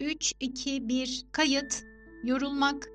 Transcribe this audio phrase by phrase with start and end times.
[0.00, 1.84] 3, 2, 1, kayıt,
[2.24, 2.88] yorulmak.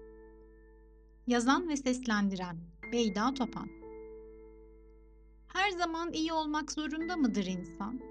[1.27, 2.58] Yazan ve seslendiren
[2.92, 3.70] Beyda Topan.
[5.48, 8.02] Her zaman iyi olmak zorunda mıdır insan?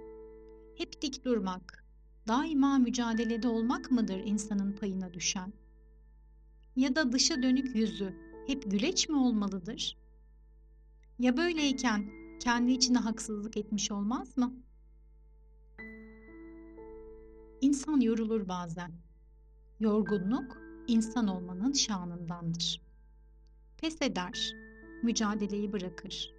[0.76, 1.84] Hep dik durmak,
[2.28, 5.52] daima mücadelede olmak mıdır insanın payına düşen?
[6.76, 8.14] Ya da dışa dönük yüzü
[8.46, 9.96] hep güleç mi olmalıdır?
[11.18, 12.10] Ya böyleyken
[12.40, 14.69] kendi içine haksızlık etmiş olmaz mı?''
[17.60, 18.92] İnsan yorulur bazen.
[19.80, 22.80] Yorgunluk insan olmanın şanındandır.
[23.76, 24.54] Pes eder,
[25.02, 26.34] mücadeleyi bırakır.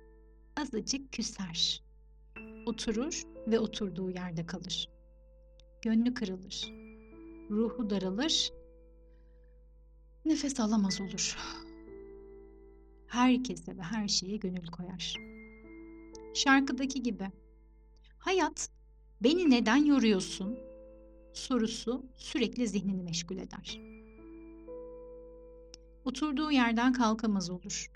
[0.55, 1.84] Azıcık küser.
[2.66, 4.90] Oturur ve oturduğu yerde kalır.
[5.81, 6.72] Gönlü kırılır.
[7.50, 8.52] Ruhu daralır.
[10.26, 11.38] Nefes alamaz olur.
[13.08, 15.16] Herkese ve her şeye gönül koyar.
[16.34, 17.31] Şarkıdaki gibi.
[18.20, 18.70] Hayat,
[19.22, 20.70] beni neden yoruyorsun?
[21.34, 23.80] Sorusu sürekli zihnini meşgul eder.
[26.06, 27.92] Oturduğu yerden kalkamaz olur.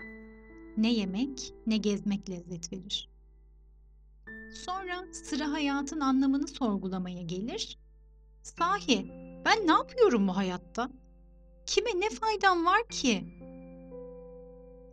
[0.76, 3.08] Ne yemek ne gezmek lezzet verir.
[4.54, 7.78] Sonra sıra hayatın anlamını sorgulamaya gelir.
[8.42, 9.06] Sahi
[9.44, 10.90] ben ne yapıyorum bu hayatta?
[11.66, 13.24] Kime ne faydam var ki?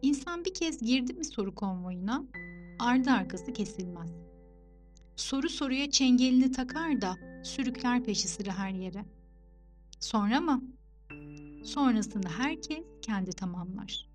[0.01, 2.23] İnsan bir kez girdi mi soru konvoyuna
[2.79, 4.11] ardı arkası kesilmez.
[5.15, 9.05] Soru soruya çengelini takar da sürükler peşi sıra her yere.
[9.99, 10.63] Sonra mı?
[11.63, 14.07] Sonrasını herkes kendi tamamlar.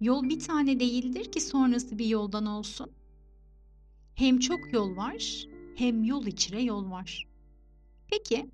[0.00, 2.90] Yol bir tane değildir ki sonrası bir yoldan olsun.
[4.14, 7.26] Hem çok yol var, hem yol içre yol var.
[8.10, 8.50] Peki,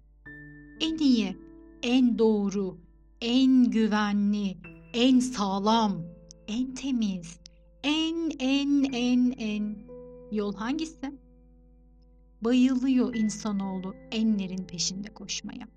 [0.80, 1.36] en iyi,
[1.82, 2.78] en doğru,
[3.20, 4.56] en güvenli,
[4.92, 6.02] en sağlam,
[6.48, 7.38] en temiz,
[7.82, 9.76] en en en en
[10.32, 11.13] yol hangisi?
[12.44, 15.68] Bayılıyor insanoğlu enlerin peşinde koşmaya.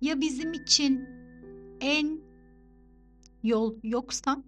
[0.00, 1.08] Ya bizim için
[1.80, 2.20] en
[3.42, 4.42] yol yoksa?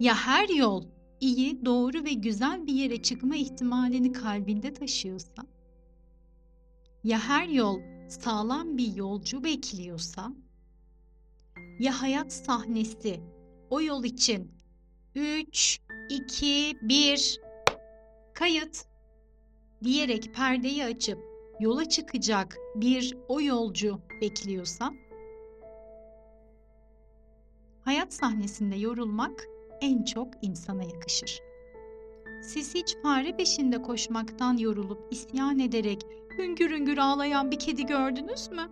[0.00, 0.84] Ya her yol
[1.20, 5.42] iyi, doğru ve güzel bir yere çıkma ihtimalini kalbinde taşıyorsa?
[7.04, 10.32] Ya her yol sağlam bir yolcu bekliyorsa?
[11.80, 13.20] Ya hayat sahnesi
[13.70, 14.52] o yol için
[15.14, 15.80] 3,
[16.10, 17.40] 2, 1
[18.34, 18.89] kayıt
[19.84, 21.18] diyerek perdeyi açıp
[21.60, 24.92] yola çıkacak bir o yolcu bekliyorsa
[27.84, 29.48] hayat sahnesinde yorulmak
[29.80, 31.40] en çok insana yakışır.
[32.42, 36.06] Siz hiç fare peşinde koşmaktan yorulup isyan ederek
[36.38, 38.70] hüngür hüngür ağlayan bir kedi gördünüz mü?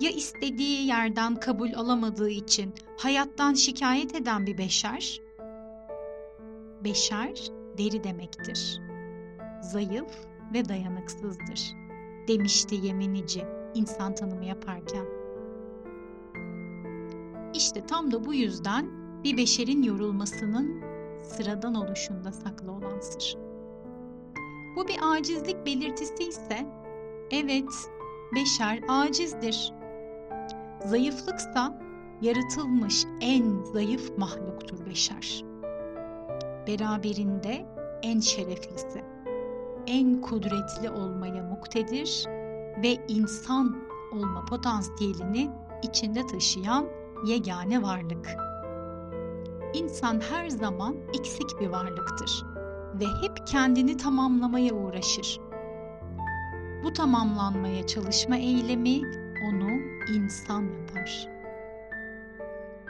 [0.00, 5.20] Ya istediği yerden kabul alamadığı için hayattan şikayet eden bir beşer?
[6.84, 8.91] Beşer deri demektir
[9.62, 11.74] zayıf ve dayanıksızdır
[12.28, 15.06] demişti Yemenici insan tanımı yaparken.
[17.54, 18.86] İşte tam da bu yüzden
[19.24, 20.82] bir beşerin yorulmasının
[21.24, 23.36] sıradan oluşunda saklı olan sır.
[24.76, 26.66] Bu bir acizlik belirtisi ise
[27.30, 27.90] evet
[28.34, 29.72] beşer acizdir.
[30.86, 31.82] Zayıflıksa
[32.22, 35.44] yaratılmış en zayıf mahluktur beşer.
[36.66, 37.66] Beraberinde
[38.02, 39.04] en şereflisi
[39.86, 42.24] en kudretli olmaya muktedir
[42.82, 43.76] ve insan
[44.12, 45.50] olma potansiyelini
[45.82, 46.88] içinde taşıyan
[47.26, 48.28] yegane varlık.
[49.74, 52.44] İnsan her zaman eksik bir varlıktır
[53.00, 55.40] ve hep kendini tamamlamaya uğraşır.
[56.84, 59.00] Bu tamamlanmaya çalışma eylemi
[59.48, 59.70] onu
[60.14, 61.28] insan yapar.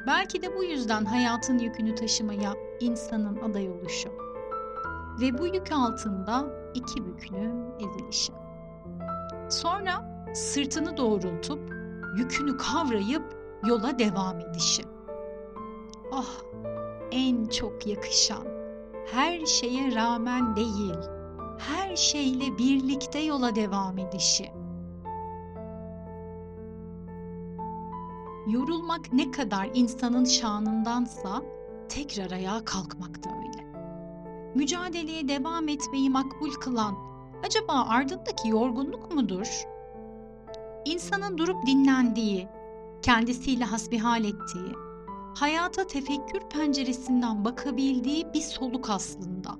[0.06, 4.31] Belki de bu yüzden hayatın yükünü taşımaya insanın aday oluşu
[5.21, 8.33] ve bu yük altında iki büklüm ezilişi.
[9.49, 11.61] Sonra sırtını doğrultup
[12.17, 13.23] yükünü kavrayıp
[13.67, 14.83] yola devam edişi.
[16.12, 16.43] Ah
[17.12, 18.47] en çok yakışan,
[19.12, 20.99] her şeye rağmen değil,
[21.59, 24.53] her şeyle birlikte yola devam edişi.
[28.47, 31.43] Yorulmak ne kadar insanın şanındansa
[31.88, 33.71] tekrar ayağa kalkmak da öyle
[34.54, 36.94] mücadeleye devam etmeyi makbul kılan
[37.46, 39.64] acaba ardındaki yorgunluk mudur?
[40.84, 42.49] İnsanın durup dinlendiği,
[43.02, 44.72] kendisiyle hasbihal ettiği,
[45.34, 49.56] hayata tefekkür penceresinden bakabildiği bir soluk aslında.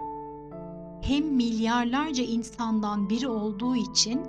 [1.03, 4.21] Hem milyarlarca insandan biri olduğu için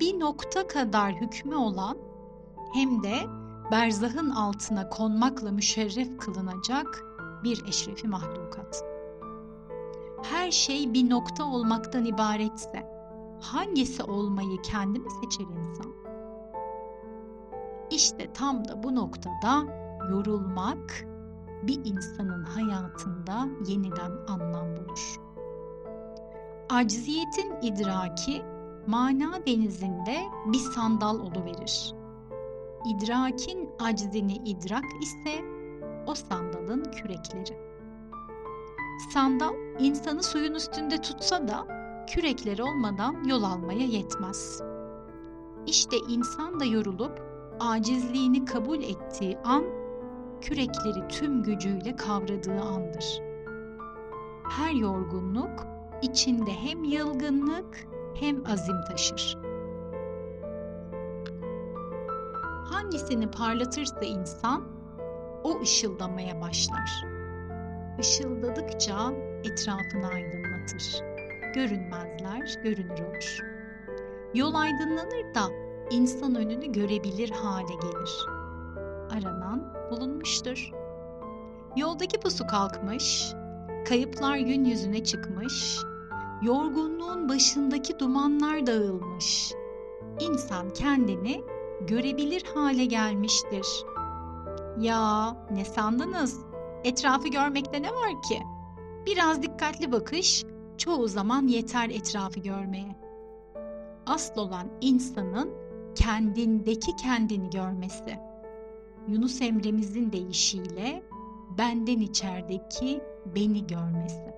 [0.00, 1.96] bir nokta kadar hükmü olan
[2.72, 3.16] hem de
[3.70, 7.04] berzahın altına konmakla müşerref kılınacak
[7.44, 8.89] bir eşrefi mahlukat
[10.22, 12.86] her şey bir nokta olmaktan ibaretse,
[13.40, 15.92] hangisi olmayı kendi mi seçer insan?
[17.90, 19.64] İşte tam da bu noktada
[20.10, 21.04] yorulmak
[21.62, 25.20] bir insanın hayatında yeniden anlam bulur.
[26.70, 28.42] Acziyetin idraki
[28.86, 30.16] mana denizinde
[30.46, 31.94] bir sandal verir.
[32.86, 35.44] İdrakin aczini idrak ise
[36.06, 37.69] o sandalın kürekleri.
[39.08, 41.66] Sandal insanı suyun üstünde tutsa da
[42.06, 44.62] kürekleri olmadan yol almaya yetmez.
[45.66, 47.22] İşte insan da yorulup
[47.60, 49.64] acizliğini kabul ettiği an
[50.40, 53.22] kürekleri tüm gücüyle kavradığı andır.
[54.50, 55.66] Her yorgunluk
[56.02, 59.38] içinde hem yılgınlık hem azim taşır.
[62.70, 64.64] Hangisini parlatırsa insan
[65.44, 67.09] o ışıldamaya başlar.
[67.98, 69.12] Işıldadıkça
[69.44, 71.02] etrafını aydınlatır.
[71.54, 73.38] Görünmezler görünür olur.
[74.34, 75.48] Yol aydınlanır da
[75.90, 78.26] insan önünü görebilir hale gelir.
[79.10, 80.70] Aranan bulunmuştur.
[81.76, 83.32] Yoldaki pusu kalkmış,
[83.88, 85.78] kayıplar gün yüzüne çıkmış,
[86.42, 89.52] yorgunluğun başındaki dumanlar dağılmış.
[90.20, 91.44] İnsan kendini
[91.80, 93.66] görebilir hale gelmiştir.
[94.78, 96.49] Ya ne sandınız?
[96.84, 98.42] Etrafı görmekte ne var ki?
[99.06, 100.44] Biraz dikkatli bakış
[100.78, 102.96] çoğu zaman yeter etrafı görmeye.
[104.06, 105.50] Asıl olan insanın
[105.94, 108.18] kendindeki kendini görmesi.
[109.08, 111.02] Yunus Emre'mizin deyişiyle
[111.58, 113.00] benden içerideki
[113.34, 114.34] beni görmesi.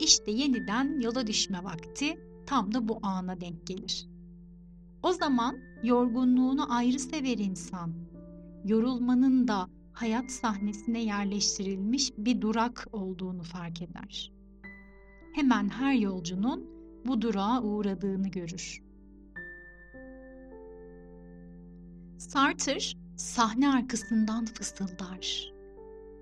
[0.00, 4.08] İşte yeniden yola düşme vakti tam da bu ana denk gelir.
[5.02, 7.94] O zaman yorgunluğunu ayrı sever insan.
[8.64, 14.32] Yorulmanın da hayat sahnesine yerleştirilmiş bir durak olduğunu fark eder.
[15.32, 16.70] Hemen her yolcunun
[17.06, 18.82] bu durağa uğradığını görür.
[22.18, 22.78] Sartre
[23.16, 25.52] sahne arkasından fısıldar.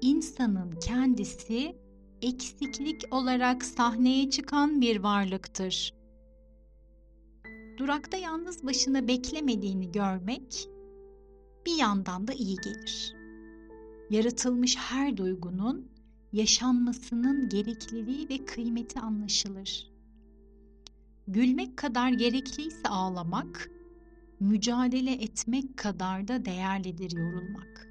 [0.01, 1.77] İnsanın kendisi
[2.23, 5.95] eksiklik olarak sahneye çıkan bir varlıktır.
[7.79, 10.69] Durakta yalnız başına beklemediğini görmek
[11.67, 13.18] bir yandan da iyi gelir.
[14.11, 15.89] Yaratılmış her duygunun
[16.33, 19.91] yaşanmasının gerekliliği ve kıymeti anlaşılır.
[21.27, 23.71] Gülmek kadar gerekliyse ağlamak,
[24.41, 27.89] mücadele etmek kadar da değerlidir yorulmak.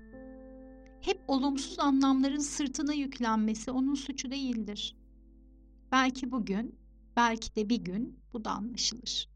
[1.02, 4.96] Hep olumsuz anlamların sırtına yüklenmesi onun suçu değildir.
[5.92, 6.76] Belki bugün,
[7.16, 9.30] belki de bir gün bu da anlaşılır.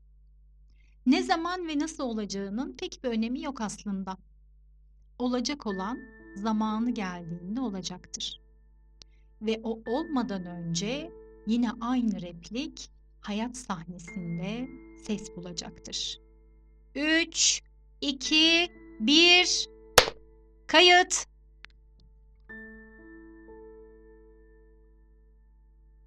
[1.06, 4.18] Ne zaman ve nasıl olacağının pek bir önemi yok aslında.
[5.20, 5.98] Olacak olan
[6.36, 8.42] zamanı geldiğinde olacaktır.
[9.42, 11.12] Ve o olmadan önce
[11.48, 12.90] yine aynı replik
[13.22, 14.70] hayat sahnesinde
[15.04, 16.20] ses bulacaktır.
[16.96, 17.62] 3,
[18.02, 18.68] 2,
[19.00, 19.70] 1,
[20.68, 21.26] kayıt.